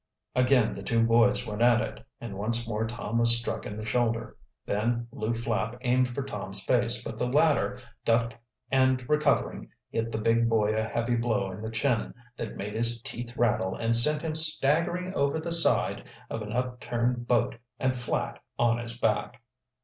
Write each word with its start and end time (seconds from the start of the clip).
Again 0.33 0.73
the 0.73 0.81
two 0.81 1.05
boys 1.05 1.45
went 1.45 1.61
at 1.61 1.79
it 1.79 2.03
and 2.19 2.35
once 2.35 2.67
more 2.67 2.87
Tom 2.87 3.19
was 3.19 3.37
struck 3.37 3.67
in 3.67 3.77
the 3.77 3.85
shoulder. 3.85 4.35
Then 4.65 5.07
Lew 5.11 5.31
Flapp 5.31 5.77
aimed 5.81 6.09
for 6.15 6.23
Tom's 6.23 6.63
face, 6.63 7.03
but 7.03 7.19
the 7.19 7.27
latter 7.29 7.79
ducked 8.03 8.35
and, 8.71 9.07
recovering, 9.07 9.69
hit 9.91 10.11
the 10.11 10.17
big 10.17 10.49
boy 10.49 10.73
a 10.75 10.81
heavy 10.81 11.13
blow 11.15 11.51
in 11.51 11.61
the 11.61 11.69
chin 11.69 12.15
that 12.35 12.57
made 12.57 12.73
his 12.73 12.99
teeth 13.03 13.37
rattle 13.37 13.75
and 13.75 13.95
sent 13.95 14.23
him 14.23 14.33
staggering 14.33 15.13
over 15.13 15.39
the 15.39 15.51
side 15.51 16.09
of 16.31 16.41
an 16.41 16.51
upturned 16.51 17.27
boat 17.27 17.57
and 17.79 17.95
flat 17.95 18.39
on 18.57 18.79
his 18.79 18.97
back. 18.99 19.39